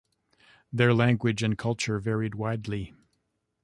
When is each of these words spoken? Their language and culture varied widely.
Their 0.73 0.95
language 0.95 1.43
and 1.43 1.55
culture 1.55 1.99
varied 1.99 2.33
widely. 2.33 2.95